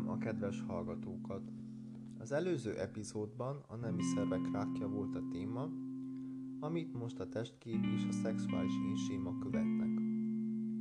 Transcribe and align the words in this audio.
Üdvözlöm 0.00 0.18
a 0.20 0.24
kedves 0.24 0.62
hallgatókat! 0.66 1.52
Az 2.18 2.32
előző 2.32 2.78
epizódban 2.78 3.64
a 3.68 3.76
nemi 3.76 4.02
szervek 4.02 4.50
rákja 4.52 4.88
volt 4.88 5.14
a 5.14 5.28
téma, 5.32 5.68
amit 6.60 6.92
most 6.92 7.20
a 7.20 7.28
testkép 7.28 7.84
és 7.94 8.04
a 8.08 8.12
szexuális 8.12 8.72
inséma 8.88 9.38
követnek. 9.38 9.88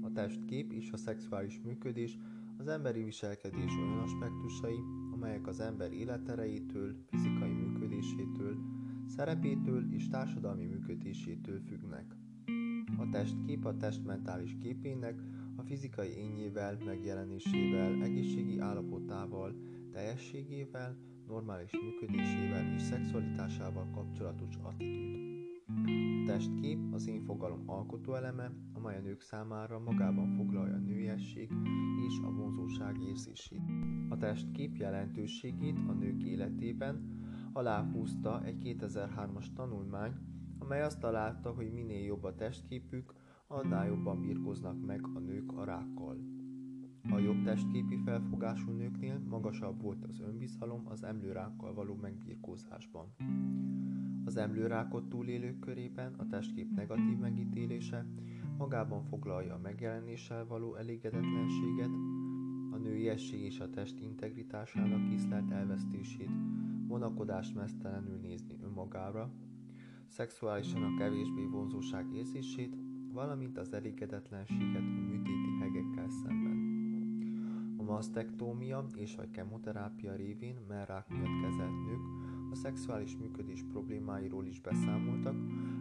A 0.02 0.12
testkép 0.12 0.71
és 0.71 0.92
a 0.92 0.98
szexuális 0.98 1.62
működés 1.64 2.18
az 2.58 2.68
emberi 2.68 3.04
viselkedés 3.04 3.71
olyan 3.78 4.00
aspektusai, 4.00 4.80
amelyek 5.14 5.48
az 5.48 5.60
ember 5.60 5.92
életerejétől, 5.92 6.96
fizikai 7.06 7.52
működésétől, 7.52 8.58
szerepétől 9.08 9.94
és 9.94 10.08
társadalmi 10.08 10.66
működésétől 10.66 11.60
függnek. 11.60 12.16
A 12.98 13.10
testkép 13.10 13.66
a 13.66 13.78
test 13.78 14.06
mentális 14.06 14.58
képének, 14.60 15.22
a 15.60 15.64
fizikai 15.64 16.18
ényével, 16.18 16.78
megjelenésével, 16.86 18.04
egészségi 18.04 18.60
állapotával, 18.60 19.56
teljességével, 19.92 20.98
normális 21.28 21.72
működésével 21.72 22.74
és 22.74 22.82
szexualitásával 22.82 23.90
kapcsolatos 23.94 24.56
attitűd. 24.62 25.18
A 25.68 26.24
testkép 26.26 26.94
az 26.94 27.08
én 27.08 27.24
fogalom 27.24 27.64
alkotóeleme, 27.66 28.52
amely 28.74 28.98
a 28.98 29.02
nők 29.02 29.22
számára 29.22 29.80
magában 29.80 30.36
foglalja 30.36 30.74
a 30.74 30.80
nőiesség 30.80 31.52
és 32.08 32.18
a 32.23 32.32
vonzóság 32.32 33.02
érzését. 33.02 33.62
A 34.10 34.18
testkép 34.18 34.76
jelentőségét 34.76 35.78
a 35.88 35.92
nők 35.92 36.23
életében 36.23 37.18
aláhúzta 37.54 38.44
egy 38.44 38.78
2003-as 38.80 39.46
tanulmány, 39.56 40.14
amely 40.60 40.82
azt 40.82 41.00
találta, 41.00 41.52
hogy 41.52 41.72
minél 41.72 42.06
jobb 42.06 42.23
a 42.23 42.36
testképük, 42.36 43.14
annál 43.52 43.88
jobban 43.88 44.22
birkoznak 44.22 44.86
meg 44.86 45.02
a 45.14 45.20
nők 45.20 45.52
a 45.52 45.64
rákkal. 45.64 46.17
A 47.09 47.17
jobb 47.17 47.44
testképi 47.44 47.98
felfogású 48.06 48.72
nőknél 48.72 49.20
magasabb 49.30 49.82
volt 49.82 50.04
az 50.04 50.20
önbizalom 50.20 50.88
az 50.88 51.04
emlőrákkal 51.04 51.73
való 51.73 51.96
megbirkózásban. 51.96 53.16
Az 54.26 54.38
emlőrákot 54.38 55.10
túlélők 55.10 55.60
körében 55.60 56.14
a 56.14 56.28
testkép 56.28 56.72
negatív 56.76 57.18
megítélése 57.18 58.06
magában 58.58 59.04
foglalja 59.04 59.54
a 59.54 59.60
megjelenéssel 59.60 60.45
való 60.45 60.76
elégedetlenséget, 60.76 61.92
a 62.72 62.78
nőiesség 62.78 63.42
és 63.42 63.60
a 63.60 63.70
test 63.70 64.00
integritásának 64.00 65.14
iszlelt 65.14 65.52
elvesztését, 65.52 66.32
vonakodást 66.88 67.56
mesztelenül 67.56 68.18
nézni 68.18 68.58
önmagára, 68.64 69.32
szexuálisan 70.08 70.84
a 70.84 70.98
kevésbé 70.98 71.45
vonzóság 71.45 72.14
érzését, 72.14 72.76
valamint 73.12 73.58
az 73.58 73.74
elégedetlenséget 73.74 74.82
a 74.82 75.02
műtéti 75.10 75.58
hegekkel 75.60 76.10
szemben. 76.10 76.68
A 77.78 77.84
masztektómia 77.84 78.86
és 78.96 79.16
a 79.18 79.32
kemoterápia 79.32 80.16
révén 80.16 80.56
merrák 80.68 81.10
miatt 81.10 81.42
kezelt 81.42 81.86
nők 81.86 82.02
a 82.52 82.56
szexuális 82.56 83.18
működés 83.18 83.64
problémáiról 83.72 84.46
is 84.46 84.60
beszámoltak, 84.60 85.36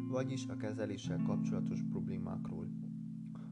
vagyis 0.08 0.46
a 0.46 0.56
kezeléssel 0.56 1.22
kapcsolatos 1.26 1.80
problémákról. 1.90 2.68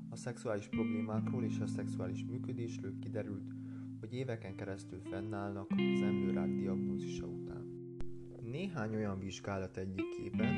A 0.09 0.17
szexuális 0.17 0.67
problémákról 0.67 1.45
és 1.45 1.59
a 1.59 1.67
szexuális 1.67 2.25
működésről 2.25 2.99
kiderült, 2.99 3.53
hogy 4.01 4.15
éveken 4.15 4.55
keresztül 4.55 5.01
fennállnak 5.01 5.71
az 5.71 6.03
emlőrák 6.03 6.57
diagnózisa. 6.57 7.36
Néhány 8.57 8.95
olyan 8.95 9.19
vizsgálat 9.19 9.77
egyikében, 9.77 10.55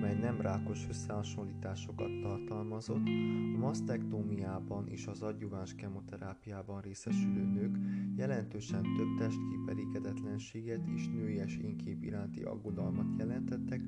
mely 0.00 0.14
nem 0.14 0.40
rákos 0.40 0.86
összehasonlításokat 0.88 2.20
tartalmazott, 2.22 3.06
a 3.54 3.58
masztektómiában 3.58 4.88
és 4.88 5.06
az 5.06 5.22
adjuváns 5.22 5.74
kemoterápiában 5.74 6.80
részesülő 6.80 7.44
nők 7.44 7.76
jelentősen 8.16 8.82
több 8.82 9.16
testkép 9.18 9.68
elégedetlenséget 9.68 10.86
és 10.94 11.08
nőies 11.08 11.56
énkép 11.56 12.04
iránti 12.04 12.42
aggodalmat 12.42 13.18
jelentettek, 13.18 13.80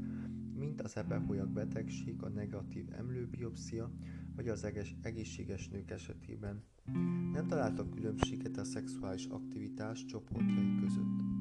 mint 0.55 0.81
az 0.81 0.97
epeholyak 0.97 1.49
betegség, 1.49 2.23
a 2.23 2.29
negatív 2.29 2.87
emlőbiopszia 2.91 3.91
vagy 4.37 4.49
az 4.49 4.67
egészséges 5.03 5.69
nők 5.69 5.91
esetében. 5.91 6.63
Nem 7.33 7.47
találtak 7.47 7.91
különbséget 7.91 8.57
a 8.57 8.65
szexuális 8.65 9.27
aktivitás 9.27 10.05
csoportjai 10.05 10.75
között. 10.81 11.32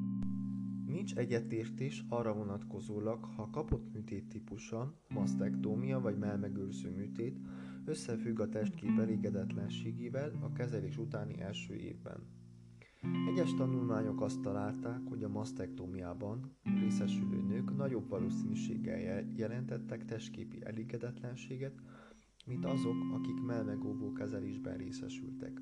Nincs 0.92 1.14
egyetértés 1.14 2.04
arra 2.08 2.34
vonatkozólag, 2.34 3.24
ha 3.36 3.50
kapott 3.50 3.92
műtét 3.92 4.28
típusa, 4.28 5.00
masztektómia 5.08 6.00
vagy 6.00 6.18
melmegőrző 6.18 6.90
műtét 6.90 7.38
összefügg 7.84 8.40
a 8.40 8.48
testkép 8.48 8.98
elégedetlenségével 8.98 10.32
a 10.40 10.52
kezelés 10.52 10.98
utáni 10.98 11.40
első 11.40 11.74
évben. 11.74 12.26
Egyes 13.28 13.54
tanulmányok 13.54 14.20
azt 14.20 14.40
találták, 14.40 15.00
hogy 15.08 15.24
a 15.24 15.28
masztektómiában 15.28 16.56
részesülő 16.80 17.42
nők 17.42 17.76
nagyobb 17.76 18.08
valószínűséggel 18.08 19.24
jelentettek 19.36 20.04
testképi 20.04 20.64
elégedetlenséget, 20.64 21.74
mint 22.46 22.64
azok, 22.64 22.96
akik 23.14 23.42
melmegóvó 23.42 24.12
kezelésben 24.12 24.76
részesültek 24.76 25.60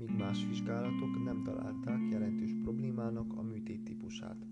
míg 0.00 0.16
más 0.18 0.46
vizsgálatok 0.46 1.24
nem 1.24 1.42
találták 1.42 2.00
jelentős 2.10 2.50
problémának 2.62 3.32
a 3.36 3.42
műtét 3.42 3.84
típusát. 3.84 4.46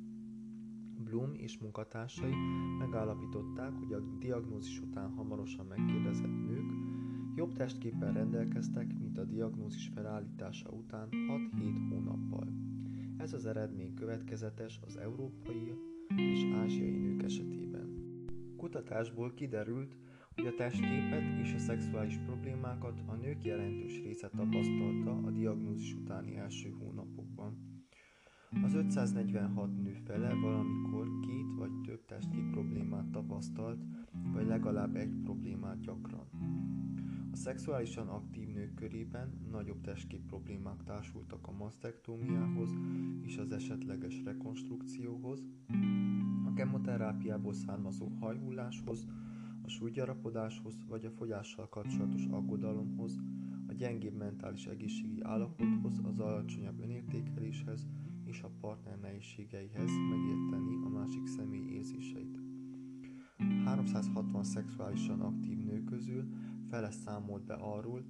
Bloom 1.05 1.35
és 1.35 1.59
munkatársai 1.59 2.35
megállapították, 2.79 3.73
hogy 3.73 3.93
a 3.93 4.01
diagnózis 4.19 4.81
után 4.81 5.11
hamarosan 5.11 5.67
megkérdezett 5.67 6.47
nők 6.47 6.71
jobb 7.39 7.53
testképpen 7.53 8.13
rendelkeztek, 8.13 8.99
mint 8.99 9.19
a 9.19 9.25
diagnózis 9.25 9.91
felállítása 9.95 10.71
után 10.71 11.09
6-7 11.11 11.87
hónappal. 11.91 12.47
Ez 13.17 13.33
az 13.33 13.47
eredmény 13.47 13.95
következetes 13.95 14.81
az 14.87 14.97
európai 14.97 15.75
és 16.17 16.45
ázsiai 16.55 16.97
nők 16.97 17.23
esetében. 17.23 17.89
Kutatásból 18.57 19.35
kiderült, 19.35 19.97
hogy 20.39 20.47
a 20.47 20.55
testképet 20.55 21.39
és 21.43 21.55
a 21.55 21.59
szexuális 21.59 22.17
problémákat 22.17 23.03
a 23.07 23.15
nők 23.15 23.45
jelentős 23.45 24.03
része 24.03 24.29
tapasztalta 24.29 25.11
a 25.27 25.31
diagnózis 25.31 25.95
utáni 25.95 26.37
első 26.37 26.75
hónapokban. 26.79 27.83
Az 28.63 28.75
546 28.75 29.83
nő 29.83 29.93
fele 30.05 30.35
valamikor 30.35 31.09
két 31.21 31.47
vagy 31.57 31.71
több 31.87 32.05
testkép 32.05 32.51
problémát 32.51 33.11
tapasztalt, 33.11 33.79
vagy 34.33 34.47
legalább 34.47 34.97
egy 34.97 35.13
problémát 35.23 35.81
gyakran. 35.81 36.29
A 37.33 37.37
szexuálisan 37.37 38.09
aktív 38.09 38.49
nők 38.49 38.75
körében 38.75 39.47
nagyobb 39.51 39.81
testkép 39.81 40.27
problémák 40.27 40.83
társultak 40.85 41.47
a 41.47 41.53
masztektómiához 41.53 42.71
és 43.23 43.37
az 43.37 43.53
esetleges 43.53 44.23
rekonstrukcióhoz, 44.25 45.47
a 46.47 46.53
kemoterápiából 46.55 47.53
származó 47.53 48.09
hajhulláshoz, 48.21 49.07
a 49.69 49.71
súlygyarapodáshoz 49.71 50.75
vagy 50.87 51.05
a 51.05 51.11
fogyással 51.11 51.69
kapcsolatos 51.69 52.25
aggodalomhoz, 52.25 53.19
a 53.69 53.73
gyengébb 53.73 54.15
mentális 54.15 54.67
egészségi 54.67 55.21
állapothoz, 55.23 56.01
az 56.05 56.19
alacsonyabb 56.19 56.81
önértékeléshez 56.81 57.87
és 58.25 58.43
a 58.43 58.51
partner 58.61 58.99
nehézségeihez 58.99 59.91
megérteni 60.11 60.75
a 60.85 60.89
másik 60.89 61.27
személy 61.27 61.71
érzéseit. 61.71 62.39
360 63.65 64.45
szexuálisan 64.45 65.21
aktív 65.21 65.59
nő 65.59 65.85
közül 65.85 66.25
fele 66.71 66.91
számolt 66.91 67.45
be 67.45 67.55
arról, 67.55 68.05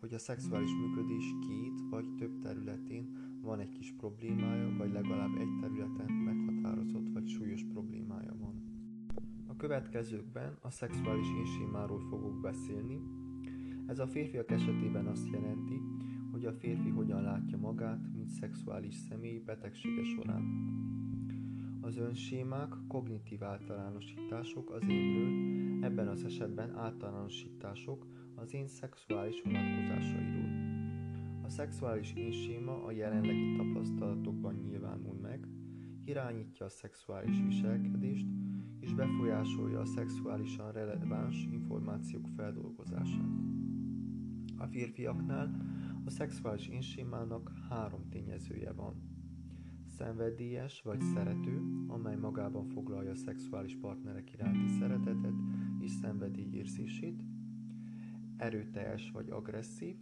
hogy 0.00 0.14
a 0.14 0.18
szexuális 0.18 0.70
működés 0.72 1.24
két 1.40 1.80
vagy 1.90 2.14
több 2.18 2.38
területén 2.38 3.16
van 3.42 3.60
egy 3.60 3.72
kis 3.72 3.94
problémája, 3.96 4.76
vagy 4.76 4.92
legalább 4.92 5.36
egy 5.38 5.58
területen 5.60 6.12
meghatározott 6.12 7.08
vagy 7.12 7.28
súlyos 7.28 7.64
problémája 7.72 8.34
van 8.38 8.51
következőkben 9.56 10.56
a 10.60 10.70
szexuális 10.70 11.28
insémáról 11.38 12.00
fogok 12.00 12.40
beszélni. 12.40 13.00
Ez 13.86 13.98
a 13.98 14.06
férfiak 14.06 14.50
esetében 14.50 15.06
azt 15.06 15.30
jelenti, 15.30 15.80
hogy 16.30 16.44
a 16.44 16.52
férfi 16.52 16.88
hogyan 16.88 17.22
látja 17.22 17.58
magát, 17.58 18.12
mint 18.12 18.28
szexuális 18.28 18.94
személy 18.94 19.38
betegsége 19.38 20.02
során. 20.02 20.42
Az 21.80 21.96
önsémák 21.96 22.74
kognitív 22.88 23.42
általánosítások 23.42 24.70
az 24.70 24.88
énről, 24.88 25.84
ebben 25.84 26.08
az 26.08 26.24
esetben 26.24 26.76
általánosítások 26.76 28.06
az 28.34 28.54
én 28.54 28.66
szexuális 28.66 29.42
vonatkozásairól. 29.44 30.50
A 31.42 31.48
szexuális 31.48 32.12
inséma 32.14 32.84
a 32.84 32.90
jelenlegi 32.90 33.56
tapasztalatokban 33.56 34.54
nyilvánul 34.54 35.14
meg, 35.14 35.48
irányítja 36.04 36.66
a 36.66 36.68
szexuális 36.68 37.36
viselkedést, 37.46 38.26
és 38.92 38.98
befolyásolja 38.98 39.80
a 39.80 39.84
szexuálisan 39.84 40.72
releváns 40.72 41.46
információk 41.50 42.28
feldolgozását. 42.36 43.30
A 44.56 44.66
férfiaknál 44.66 45.56
a 46.04 46.10
szexuális 46.10 46.68
insémának 46.68 47.52
három 47.68 48.08
tényezője 48.08 48.72
van. 48.72 48.94
Szenvedélyes 49.86 50.82
vagy 50.82 51.00
szerető, 51.00 51.60
amely 51.86 52.16
magában 52.16 52.66
foglalja 52.66 53.10
a 53.10 53.14
szexuális 53.14 53.76
partnerek 53.80 54.32
iránti 54.32 54.68
szeretetet 54.78 55.34
és 55.80 55.90
szenvedélyérzését, 55.90 57.22
erőteljes 58.36 59.10
vagy 59.10 59.30
agresszív, 59.30 59.96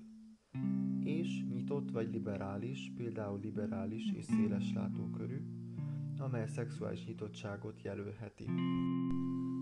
és 1.00 1.44
nyitott 1.48 1.90
vagy 1.90 2.10
liberális, 2.10 2.92
például 2.96 3.40
liberális 3.40 4.12
és 4.12 4.24
széles 4.24 4.72
látókörű, 4.72 5.59
amely 6.20 6.42
a 6.42 6.46
szexuális 6.46 7.04
nyitottságot 7.04 7.82
jelölheti. 7.82 8.44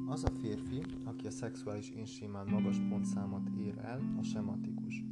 Az 0.07 0.25
a 0.25 0.31
férfi, 0.31 0.83
aki 1.05 1.27
a 1.27 1.31
szexuális 1.31 1.91
énsémán 1.91 2.47
magas 2.49 2.77
pontszámot 2.89 3.49
ér 3.59 3.79
el, 3.79 4.15
a 4.19 4.23
sematikus. 4.23 5.05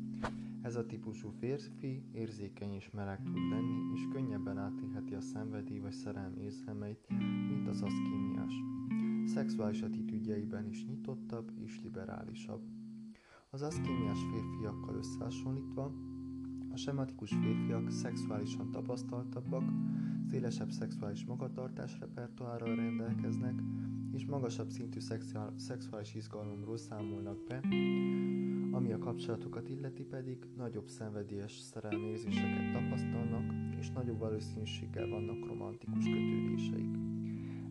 Ez 0.63 0.77
a 0.77 0.87
típusú 0.87 1.31
férfi 1.39 2.03
érzékeny 2.13 2.75
és 2.75 2.91
meleg 2.91 3.23
tud 3.23 3.49
lenni, 3.51 3.93
és 3.95 4.01
könnyebben 4.13 4.59
átélheti 4.59 5.15
a 5.15 5.21
szenvedély 5.21 5.79
vagy 5.79 5.93
szerelmi 5.93 6.41
érzelmeit, 6.41 7.09
mint 7.49 7.69
az 7.69 7.83
aszkémiás. 7.83 8.55
Szexuális 9.35 9.83
attitűdjeiben 9.83 10.67
is 10.69 10.85
nyitottabb 10.85 11.51
és 11.65 11.81
liberálisabb. 11.83 12.63
Az 13.51 13.63
aszkémiás 13.63 14.19
férfiakkal 14.33 14.95
összehasonlítva 14.95 15.93
a 16.77 16.79
sematikus 16.79 17.31
férfiak 17.31 17.91
szexuálisan 17.91 18.71
tapasztaltabbak, 18.71 19.63
szélesebb 20.31 20.71
szexuális 20.71 21.25
magatartás 21.25 21.99
repertoárral 22.01 22.75
rendelkeznek, 22.75 23.55
és 24.13 24.25
magasabb 24.25 24.71
szintű 24.71 24.99
szexuális 25.57 26.15
izgalomról 26.15 26.77
számolnak 26.77 27.45
be, 27.49 27.61
ami 28.71 28.93
a 28.93 28.99
kapcsolatokat 28.99 29.69
illeti 29.69 30.03
pedig 30.03 30.49
nagyobb 30.57 30.89
szenvedélyes 30.89 31.53
szerelmérzéseket 31.53 32.73
tapasztalnak, 32.73 33.53
és 33.79 33.91
nagyobb 33.91 34.19
valószínűséggel 34.19 35.09
vannak 35.09 35.47
romantikus 35.47 36.05
kötődéseik. 36.05 36.97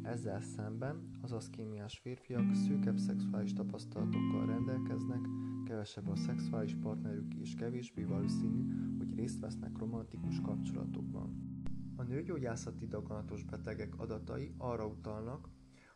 Ezzel 0.01 0.41
szemben 0.41 1.09
az 1.21 1.31
aszkémiás 1.31 1.99
férfiak 1.99 2.53
szűkebb 2.53 2.97
szexuális 2.97 3.53
tapasztalatokkal 3.53 4.45
rendelkeznek, 4.45 5.25
kevesebb 5.65 6.07
a 6.07 6.15
szexuális 6.15 6.75
partnerük 6.81 7.33
és 7.33 7.55
kevésbé 7.55 8.03
valószínű, 8.03 8.63
hogy 8.97 9.15
részt 9.15 9.39
vesznek 9.39 9.77
romantikus 9.77 10.41
kapcsolatokban. 10.41 11.53
A 11.95 12.03
nőgyógyászati 12.03 12.87
daganatos 12.87 13.43
betegek 13.43 13.99
adatai 13.99 14.53
arra 14.57 14.87
utalnak, 14.87 15.49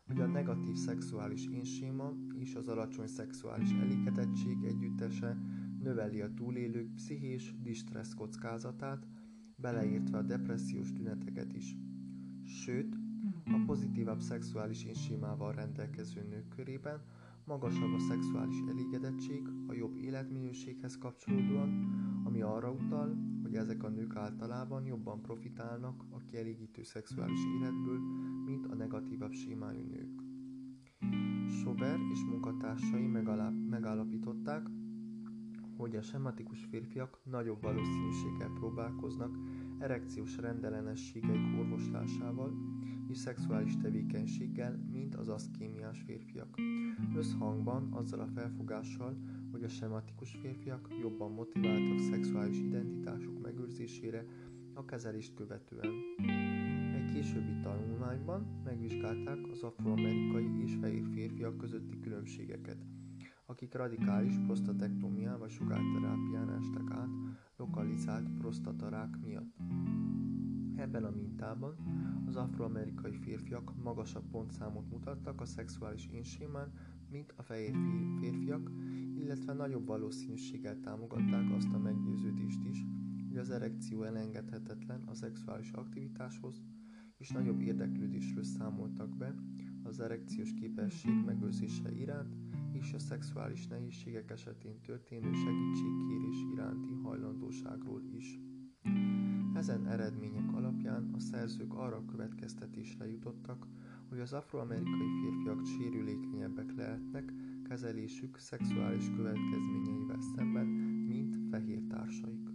hogy 0.06 0.20
a 0.20 0.26
negatív 0.26 0.74
szexuális 0.74 1.46
énséma 1.46 2.12
és 2.38 2.54
az 2.54 2.68
alacsony 2.68 3.06
szexuális 3.06 3.70
elégedettség 3.70 4.64
együttese 4.64 5.38
növeli 5.82 6.20
a 6.20 6.34
túlélők 6.34 6.94
pszichés 6.94 7.54
distressz 7.62 8.14
kockázatát, 8.14 9.06
beleértve 9.56 10.18
a 10.18 10.22
depressziós 10.22 10.92
tüneteket 10.92 11.52
is. 11.52 11.76
Sőt, 12.44 12.94
a 13.44 13.62
pozitívabb 13.66 14.20
szexuális 14.20 14.84
énsémával 14.84 15.52
rendelkező 15.52 16.22
nők 16.22 16.48
körében 16.48 17.02
magasabb 17.44 17.94
a 17.94 17.98
szexuális 17.98 18.56
elégedettség 18.68 19.48
a 19.66 19.72
jobb 19.72 19.96
életminőséghez 19.96 20.98
kapcsolódóan, 20.98 21.68
ami 22.24 22.40
arra 22.42 22.70
utal, 22.70 23.16
hogy 23.42 23.54
ezek 23.54 23.82
a 23.82 23.88
nők 23.88 24.16
általában 24.16 24.84
jobban 24.84 25.22
profitálnak 25.22 26.04
a 26.10 26.18
kielégítő 26.30 26.82
szexuális 26.82 27.40
életből, 27.60 27.98
mint 28.44 28.66
a 28.66 28.74
negatívabb 28.74 29.32
sémájú 29.32 29.86
nők. 29.86 30.22
Sober 31.50 31.98
és 32.12 32.24
munkatársai 32.24 33.06
megállapították, 33.68 34.66
hogy 35.76 35.96
a 35.96 36.02
sematikus 36.02 36.64
férfiak 36.70 37.20
nagyobb 37.24 37.62
valószínűséggel 37.62 38.50
próbálkoznak 38.54 39.38
erekciós 39.78 40.36
rendellenességeik 40.36 41.58
orvoslásával 41.58 42.52
és 43.10 43.18
szexuális 43.18 43.76
tevékenységgel, 43.76 44.80
mint 44.92 45.14
az 45.14 45.28
aszkémiás 45.28 46.02
férfiak. 46.06 46.58
Összhangban 47.16 47.92
azzal 47.92 48.20
a 48.20 48.26
felfogással, 48.34 49.16
hogy 49.50 49.62
a 49.62 49.68
sematikus 49.68 50.36
férfiak 50.42 50.88
jobban 51.00 51.32
motiváltak 51.32 51.98
szexuális 51.98 52.58
identitásuk 52.58 53.42
megőrzésére 53.42 54.24
a 54.74 54.84
kezelést 54.84 55.34
követően. 55.34 55.92
Egy 56.94 57.12
későbbi 57.12 57.60
tanulmányban 57.62 58.60
megvizsgálták 58.64 59.38
az 59.52 59.62
afroamerikai 59.62 60.62
és 60.62 60.76
fehér 60.80 61.04
férfiak 61.14 61.56
közötti 61.56 62.00
különbségeket, 62.00 62.86
akik 63.46 63.74
radikális 63.74 64.34
prostatektomián 64.46 65.38
vagy 65.38 65.50
sugárterápián 65.50 66.50
estek 66.60 66.90
át 66.90 67.10
lokalizált 67.56 68.28
prostatarák 68.38 69.16
miatt. 69.24 69.56
Ebben 70.80 71.04
a 71.04 71.10
mintában 71.10 71.76
az 72.26 72.36
afroamerikai 72.36 73.12
férfiak 73.12 73.82
magasabb 73.82 74.30
pontszámot 74.30 74.90
mutattak 74.90 75.40
a 75.40 75.44
szexuális 75.44 76.06
énsémán, 76.12 76.72
mint 77.10 77.34
a 77.36 77.42
fehér 77.42 77.74
férfiak, 78.20 78.70
illetve 79.14 79.52
nagyobb 79.52 79.86
valószínűséggel 79.86 80.80
támogatták 80.80 81.50
azt 81.56 81.72
a 81.72 81.78
meggyőződést 81.78 82.64
is, 82.70 82.84
hogy 83.28 83.36
az 83.36 83.50
erekció 83.50 84.02
elengedhetetlen 84.02 85.02
a 85.06 85.14
szexuális 85.14 85.70
aktivitáshoz, 85.70 86.62
és 87.16 87.30
nagyobb 87.30 87.60
érdeklődésről 87.60 88.44
számoltak 88.44 89.16
be 89.16 89.34
az 89.82 90.00
erekciós 90.00 90.54
képesség 90.54 91.24
megőrzése 91.24 91.92
iránt, 91.92 92.34
és 92.72 92.92
a 92.92 92.98
szexuális 92.98 93.66
nehézségek 93.66 94.30
esetén 94.30 94.80
történő 94.80 95.32
segítségkérés 95.32 96.44
iránti 96.52 96.92
hajlandóságról 97.02 98.02
is. 98.16 98.38
Ezen 99.60 99.86
eredmények 99.86 100.52
alapján 100.52 101.10
a 101.14 101.18
szerzők 101.18 101.74
arra 101.74 101.96
a 101.96 102.04
következtetésre 102.04 103.08
jutottak, 103.08 103.66
hogy 104.08 104.20
az 104.20 104.32
afroamerikai 104.32 105.08
férfiak 105.22 105.66
sérülékenyebbek 105.66 106.74
lehetnek 106.76 107.32
kezelésük 107.68 108.38
szexuális 108.38 109.10
következményeivel 109.16 110.20
szemben, 110.36 110.66
mint 111.08 111.36
fehér 111.50 111.82
társaik. 111.88 112.48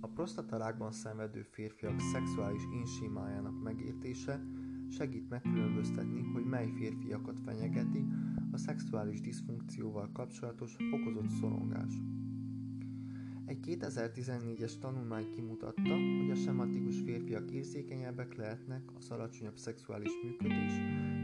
A 0.00 0.06
prostatarákban 0.06 0.92
szenvedő 0.92 1.42
férfiak 1.42 2.00
szexuális 2.00 2.62
insimájának 2.72 3.62
megértése 3.62 4.44
segít 4.88 5.28
megkülönböztetni, 5.28 6.22
hogy 6.22 6.44
mely 6.44 6.70
férfiakat 6.76 7.40
fenyegeti 7.40 8.04
a 8.52 8.56
szexuális 8.56 9.20
diszfunkcióval 9.20 10.10
kapcsolatos 10.12 10.76
fokozott 10.90 11.28
szorongás. 11.28 11.94
Egy 13.46 13.58
2014-es 13.66 14.78
tanulmány 14.78 15.30
kimutatta, 15.30 15.94
hogy 16.18 16.30
a 16.30 16.34
sematikus 16.34 17.00
férfiak 17.00 17.50
érzékenyebbek 17.50 18.34
lehetnek 18.36 18.82
az 18.98 19.10
alacsonyabb 19.10 19.56
szexuális 19.56 20.10
működés 20.22 20.72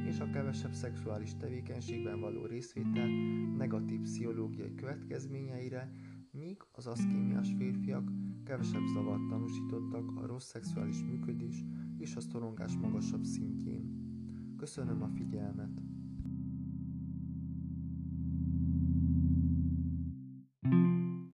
és 0.06 0.20
a 0.20 0.30
kevesebb 0.30 0.72
szexuális 0.72 1.36
tevékenységben 1.36 2.20
való 2.20 2.46
részvétel 2.46 3.08
negatív 3.56 4.00
pszichológiai 4.00 4.74
következményeire, 4.74 5.92
míg 6.30 6.62
az 6.72 6.86
aszkémiás 6.86 7.48
férfiak 7.58 8.10
kevesebb 8.44 8.86
zavart 8.94 9.28
tanúsítottak 9.28 10.10
a 10.16 10.26
rossz 10.26 10.46
szexuális 10.46 11.02
működés 11.02 11.64
és 11.98 12.16
a 12.16 12.20
szorongás 12.20 12.76
magasabb 12.76 13.24
szintjén. 13.24 13.98
Köszönöm 14.56 15.02
a 15.02 15.08
figyelmet! 15.08 15.99